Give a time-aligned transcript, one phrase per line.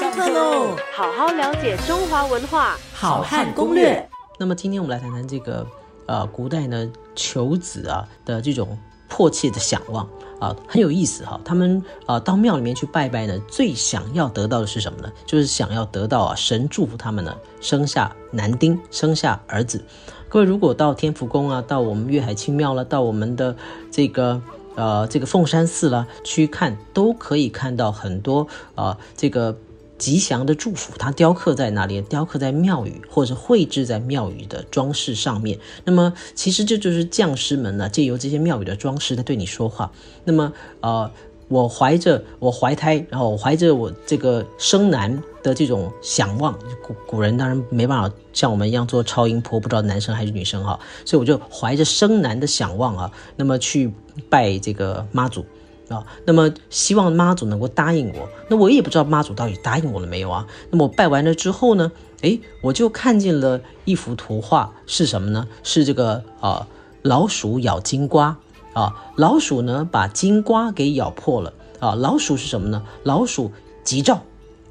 [0.00, 0.74] 上课喽！
[0.94, 4.08] 好好了解中华文化，好汉攻略。
[4.38, 5.66] 那么今天我们来谈谈这个
[6.06, 8.78] 呃，古代呢求子啊的这种
[9.10, 10.08] 迫切的想望
[10.40, 11.38] 啊，很有意思哈。
[11.44, 15.12] 他们啊到庙里面去拜拜呢，最想要得到的是什么呢？
[15.26, 19.84] 就是想要得到啊神祝福他们呢生下男丁，生下儿子。
[20.30, 23.54] 各位如果到天福宫啊，到我们粤海清庙了，到我们的
[23.90, 24.40] 这个。
[24.76, 28.46] 呃，这个凤山寺了，去看都可以看到很多
[28.76, 29.54] 啊，这个
[30.00, 32.00] 吉祥的祝福，它雕刻在哪里？
[32.00, 35.56] 雕刻在庙宇，或者绘制在庙宇的装饰上面。
[35.84, 39.92] 那么，其实这就是匠师们呢，借由这些庙宇的装饰在对你说话。
[40.24, 41.10] 那么，呃。
[41.50, 53.92] 我怀着我怀胎，然后我怀着我这个生男的这种想望，古古人当然没办法像我们一样做超音波，不知道男生还是女生哈，所以我就怀着生男的想望啊，那么去
[54.28, 55.44] 拜这个妈祖
[55.90, 60.46] 啊，那么希望妈祖能够答应我，那我也不知道妈祖到底答应我了没有啊。
[60.70, 65.46] 那么我拜完了之后呢，哎，我就看见了一幅图画，是什么呢？
[65.62, 66.66] 是这个啊
[67.02, 68.38] 老鼠咬金瓜。
[68.72, 71.96] 啊，老鼠呢把金瓜给咬破了啊！
[71.96, 72.84] 老鼠是什么呢？
[73.02, 73.50] 老鼠
[73.82, 74.22] 吉兆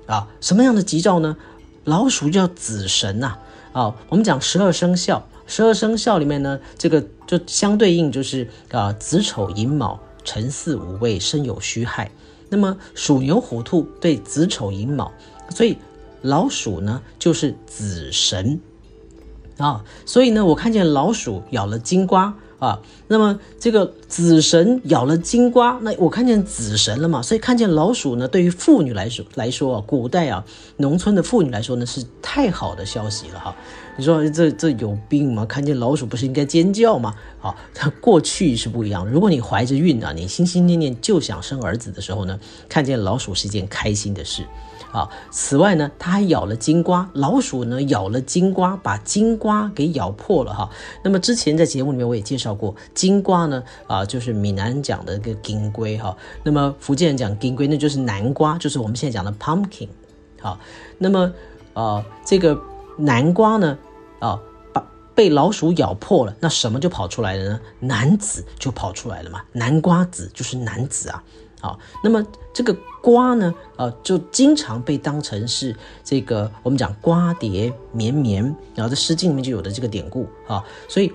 [0.05, 0.29] 啊！
[0.39, 1.35] 什么样的吉兆呢？
[1.83, 3.35] 老鼠叫子神呐
[3.73, 3.93] 啊！
[4.07, 12.11] 我们讲十二生肖，十二生肖里面呢，这个就相对应就是啊子丑寅卯辰巳午未申酉戌亥。
[12.49, 15.11] 那么鼠牛虎兔对子丑寅卯，
[15.49, 15.77] 所以
[16.21, 18.59] 老鼠呢就是子神
[19.57, 19.83] 啊！
[20.05, 22.33] 所以呢，我看见老鼠咬了金瓜。
[22.59, 27.21] 啊，那么这个子神咬了金瓜，那我看见子神了嘛？
[27.21, 30.43] 所以看见老鼠呢，对于妇女来说来说啊，古代啊，
[30.77, 33.55] 农村的妇女来说呢，是太好的消息了哈。
[33.95, 35.45] 你说这这有病吗？
[35.45, 37.15] 看见老鼠不是应该尖叫吗？
[37.39, 39.07] 好，它过去是不一样。
[39.07, 44.45] 如果你怀着孕啊，你心心念念就想生儿子的时候呢，看见老鼠是一件开心的事。
[44.91, 50.67] 啊，此外呢，它还咬了金瓜，老鼠呢咬了金瓜，把金瓜给咬破了哈。
[51.03, 59.87] 那么之前在节目里面我也介绍过，金瓜呢啊就是闽南讲的一个金龟哈，那么福建人讲金龟，那就是南瓜，就是我们现在讲的 pumpkin。
[60.41, 60.59] 好，
[60.97, 61.31] 那么
[61.73, 62.59] 啊这个
[62.97, 63.77] 南瓜呢
[64.19, 64.39] 啊
[64.73, 67.59] 把被老鼠咬破了，那什么就跑出来了呢？
[67.79, 71.23] 男子就跑出来了嘛，南瓜子就是男子啊。
[71.61, 78.41] 好，那么这个瓜呢，呃，就经常被当成是这个我们讲瓜瓞绵绵，
[78.73, 81.11] 然后在《诗经》里面就有的这个典故啊，所以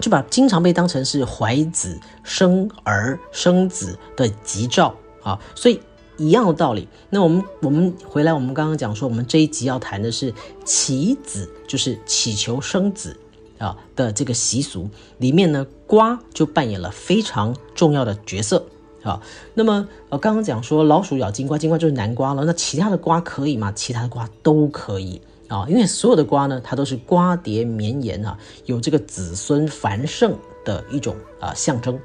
[0.00, 5.80] 就把经常被当成是怀子生儿生子的吉兆啊，所以
[6.16, 6.88] 一样的道理。
[7.10, 10.32] 那我们我们回来，我们刚刚讲说，我们这一集要谈的是
[10.64, 13.16] 祈子，就是祈求生子
[13.58, 14.88] 啊的这个习俗
[15.18, 18.64] 里面呢，瓜就扮演了非常重要的角色。
[19.04, 19.22] 啊，
[19.54, 22.44] 那么呃，刚刚讲说老鼠咬金瓜，金瓜就是南瓜了。
[22.44, 23.72] 那其他的瓜可以吗？
[23.72, 31.98] 其他的瓜都可以啊，因为所有的瓜呢，它都是瓜瓞绵延啊，有这个子孙繁盛的一种啊象征。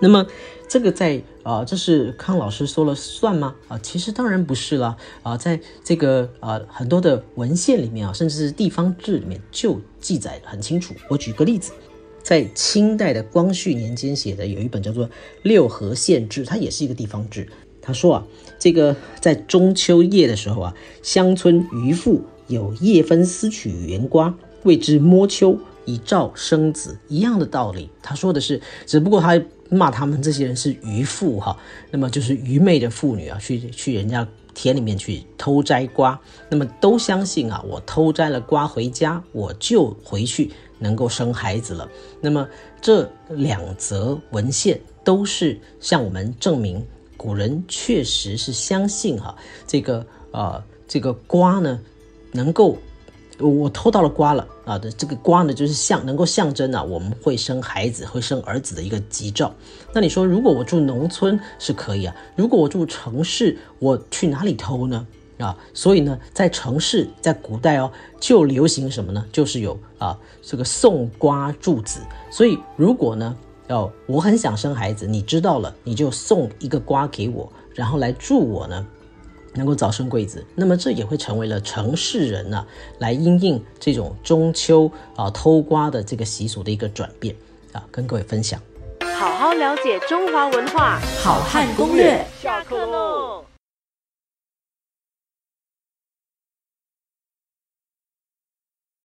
[0.00, 0.26] 那么
[0.66, 3.54] 这个在啊，这是康老师说了算吗？
[3.68, 10.94] 啊，其实当然不是了啊，在这个啊很多的文献里面啊，甚至是地方志里面就记载很清楚。
[11.08, 11.72] 我举个例子。
[12.22, 15.06] 在清代的光绪年间写的有一本叫做
[15.42, 17.48] 《六合县志》，它也是一个地方志。
[17.82, 18.26] 他说啊，
[18.58, 27.90] 这个在中秋夜的时候啊，乡村渔妇有夜分丝取圆瓜，谓之摸秋，以照生子，一样的道理。
[28.02, 31.56] 他说的是，只不过他骂他们这些人是渔妇哈，
[31.90, 40.50] 那么就是愚昧的妇女啊，去去人家田里面去偷摘瓜，那么都相信啊，我偷摘了瓜回家，我就回去。
[40.82, 41.86] 能够生孩子了，
[42.22, 42.48] 那么
[42.80, 46.82] 这两则文献都是向我们证明，
[47.20, 49.36] 古人确实是相信哈，
[49.66, 51.78] 这个呃这个瓜呢，
[52.32, 52.78] 能够
[53.38, 59.52] 我偷到了瓜了啊的这个瓜呢，就是象能够象征啊我们会生孩子会生儿子的一个吉兆。
[59.92, 65.06] 那你说如果我住农村是可以啊，如果我住城市，我去哪里偷呢？
[65.36, 69.22] 啊，所以呢，在城市，在古代哦，就流行什么呢？
[69.30, 72.00] 就是有啊，这个送瓜祝子。
[72.30, 73.36] 所以如果呢，
[73.70, 78.84] 哦，我很想生孩子，你知道了，你就送一个瓜给我，然后来祝我呢，
[79.54, 80.44] 能够早生贵子。
[80.54, 82.66] 那么这也会成为了城市人呢，
[82.98, 87.34] 来因应这种中秋啊偷瓜的这个习俗的一个转变
[87.72, 88.60] 啊，跟各位分享。
[89.16, 93.44] 好好了解中华文化，好汉攻略，下课喽。